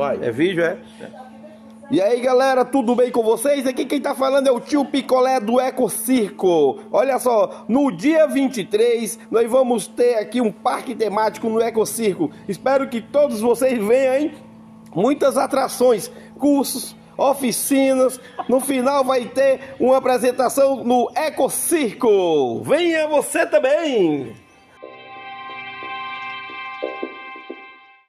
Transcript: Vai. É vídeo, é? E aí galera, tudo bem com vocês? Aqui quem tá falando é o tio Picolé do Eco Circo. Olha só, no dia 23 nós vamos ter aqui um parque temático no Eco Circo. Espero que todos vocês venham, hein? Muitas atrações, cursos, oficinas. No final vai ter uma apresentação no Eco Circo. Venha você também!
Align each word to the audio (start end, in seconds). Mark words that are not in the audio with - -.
Vai. 0.00 0.18
É 0.22 0.30
vídeo, 0.30 0.64
é? 0.64 0.78
E 1.90 2.00
aí 2.00 2.22
galera, 2.22 2.64
tudo 2.64 2.94
bem 2.94 3.10
com 3.10 3.22
vocês? 3.22 3.66
Aqui 3.66 3.84
quem 3.84 4.00
tá 4.00 4.14
falando 4.14 4.46
é 4.46 4.50
o 4.50 4.58
tio 4.58 4.82
Picolé 4.82 5.38
do 5.38 5.60
Eco 5.60 5.90
Circo. 5.90 6.78
Olha 6.90 7.18
só, 7.18 7.66
no 7.68 7.90
dia 7.90 8.26
23 8.26 9.18
nós 9.30 9.50
vamos 9.50 9.86
ter 9.86 10.14
aqui 10.14 10.40
um 10.40 10.50
parque 10.50 10.94
temático 10.94 11.50
no 11.50 11.60
Eco 11.60 11.84
Circo. 11.84 12.30
Espero 12.48 12.88
que 12.88 13.02
todos 13.02 13.42
vocês 13.42 13.78
venham, 13.78 14.14
hein? 14.14 14.32
Muitas 14.94 15.36
atrações, 15.36 16.10
cursos, 16.38 16.96
oficinas. 17.14 18.18
No 18.48 18.58
final 18.58 19.04
vai 19.04 19.26
ter 19.26 19.60
uma 19.78 19.98
apresentação 19.98 20.82
no 20.82 21.10
Eco 21.14 21.50
Circo. 21.50 22.62
Venha 22.62 23.06
você 23.06 23.44
também! 23.44 24.32